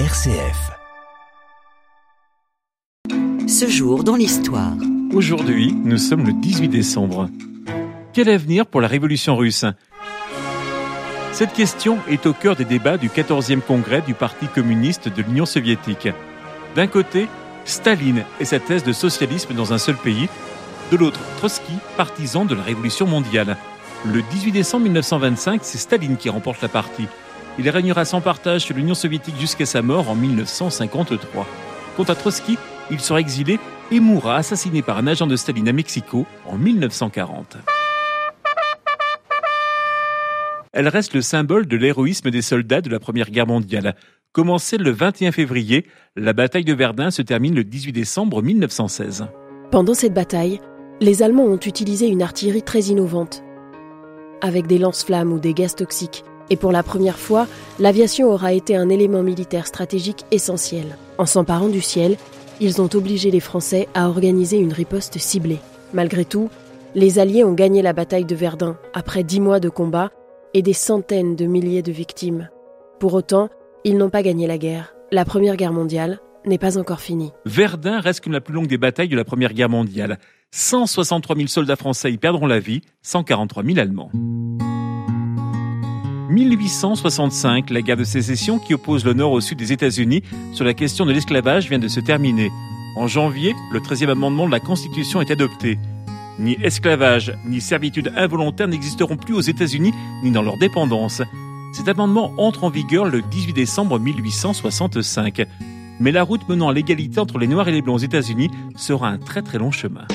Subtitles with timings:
[0.00, 0.72] RCF.
[3.46, 4.72] Ce jour dans l'histoire.
[5.12, 7.28] Aujourd'hui, nous sommes le 18 décembre.
[8.12, 9.64] Quel avenir pour la révolution russe?
[11.30, 15.46] Cette question est au cœur des débats du 14e congrès du Parti communiste de l'Union
[15.46, 16.08] soviétique.
[16.74, 17.28] D'un côté,
[17.64, 20.28] Staline et sa thèse de socialisme dans un seul pays,
[20.90, 23.56] de l'autre, Trotsky, partisan de la révolution mondiale.
[24.04, 27.06] Le 18 décembre 1925, c'est Staline qui remporte la partie.
[27.58, 31.46] Il régnera sans partage sur l'Union soviétique jusqu'à sa mort en 1953.
[31.96, 32.58] Quant à Trotsky,
[32.90, 33.60] il sera exilé
[33.92, 37.58] et mourra assassiné par un agent de Staline à Mexico en 1940.
[40.72, 43.94] Elle reste le symbole de l'héroïsme des soldats de la Première Guerre mondiale.
[44.32, 45.86] Commencée le 21 février,
[46.16, 49.26] la bataille de Verdun se termine le 18 décembre 1916.
[49.70, 50.60] Pendant cette bataille,
[51.00, 53.44] les Allemands ont utilisé une artillerie très innovante,
[54.40, 56.24] avec des lance-flammes ou des gaz toxiques.
[56.50, 57.46] Et pour la première fois,
[57.78, 60.96] l'aviation aura été un élément militaire stratégique essentiel.
[61.18, 62.16] En s'emparant du ciel,
[62.60, 65.58] ils ont obligé les Français à organiser une riposte ciblée.
[65.92, 66.50] Malgré tout,
[66.94, 70.10] les Alliés ont gagné la bataille de Verdun après dix mois de combat
[70.54, 72.48] et des centaines de milliers de victimes.
[73.00, 73.48] Pour autant,
[73.84, 74.94] ils n'ont pas gagné la guerre.
[75.10, 77.32] La Première Guerre mondiale n'est pas encore finie.
[77.44, 80.18] Verdun reste comme la plus longue des batailles de la Première Guerre mondiale.
[80.52, 84.10] 163 000 soldats français y perdront la vie, 143 000 Allemands.
[86.30, 90.22] 1865, la guerre de sécession qui oppose le nord au sud des États-Unis
[90.52, 92.50] sur la question de l'esclavage vient de se terminer.
[92.96, 95.78] En janvier, le 13e amendement de la Constitution est adopté.
[96.38, 101.22] Ni esclavage, ni servitude involontaire n'existeront plus aux États-Unis ni dans leur dépendance.
[101.72, 105.46] Cet amendement entre en vigueur le 18 décembre 1865.
[106.00, 109.08] Mais la route menant à l'égalité entre les Noirs et les Blancs aux États-Unis sera
[109.08, 110.06] un très très long chemin.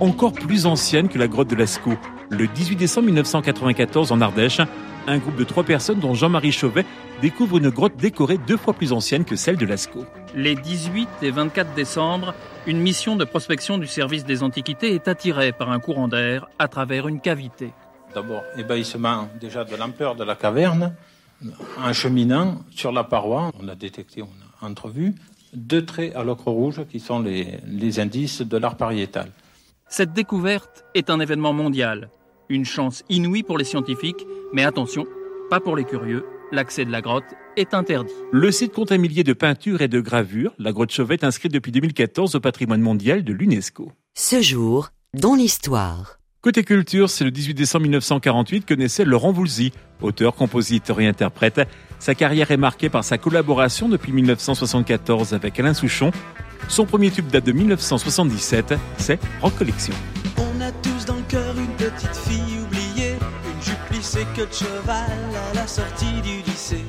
[0.00, 1.98] Encore plus ancienne que la grotte de Lascaux,
[2.32, 4.60] le 18 décembre 1994 en Ardèche,
[5.06, 6.86] un groupe de trois personnes dont Jean-Marie Chauvet
[7.20, 10.06] découvre une grotte décorée deux fois plus ancienne que celle de Lascaux.
[10.34, 12.34] Les 18 et 24 décembre,
[12.66, 16.68] une mission de prospection du service des antiquités est attirée par un courant d'air à
[16.68, 17.70] travers une cavité.
[18.14, 20.94] D'abord, ébahissement déjà de l'ampleur de la caverne.
[21.84, 25.14] En cheminant sur la paroi, on a détecté, on a entrevu
[25.52, 29.30] deux traits à l'ocre rouge qui sont les, les indices de l'art pariétal.
[29.88, 32.08] Cette découverte est un événement mondial.
[32.52, 35.06] Une chance inouïe pour les scientifiques, mais attention,
[35.48, 37.24] pas pour les curieux, l'accès de la grotte
[37.56, 38.12] est interdit.
[38.30, 40.52] Le site compte un millier de peintures et de gravures.
[40.58, 43.90] La grotte Chauvet est inscrite depuis 2014 au patrimoine mondial de l'UNESCO.
[44.12, 46.18] Ce jour, dans l'histoire.
[46.42, 51.62] Côté culture, c'est le 18 décembre 1948 que naissait Laurent Voulzy, auteur, compositeur et interprète.
[52.00, 56.10] Sa carrière est marquée par sa collaboration depuis 1974 avec Alain Souchon.
[56.68, 59.94] Son premier tube date de 1977, c'est Rock Collection.
[60.36, 62.41] On a tous dans le cœur une petite fille
[64.34, 65.18] que de cheval
[65.50, 66.84] à la sortie du lycée.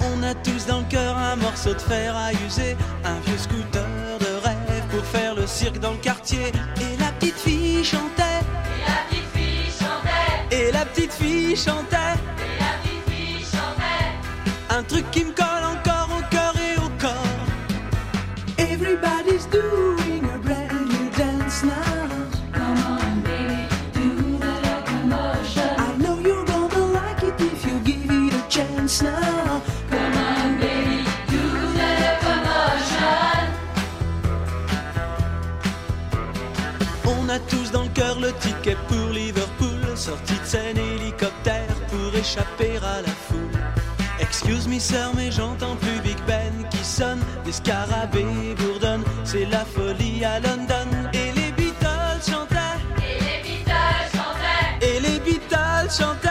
[0.00, 3.86] On a tous dans le cœur un morceau de fer à user, un vieux scooter
[4.20, 6.52] de rêve pour faire le cirque dans le quartier.
[6.80, 8.40] Et la petite fille chantait.
[8.74, 10.56] Et la petite fille chantait.
[10.56, 11.96] Et la petite fille chantait.
[12.38, 14.76] Et la petite fille chantait.
[14.76, 15.32] Un truc qui me
[37.34, 42.76] a tous dans le cœur le ticket pour Liverpool, sortie de scène hélicoptère pour échapper
[42.76, 43.58] à la foule.
[44.20, 49.64] Excuse me sir, mais j'entends plus Big Ben qui sonne, des scarabées bourdonnent, c'est la
[49.64, 50.88] folie à London.
[51.12, 54.86] Et les Beatles chantaient, Et les Beatles chantaient.
[54.88, 56.23] et les Beatles chantaient,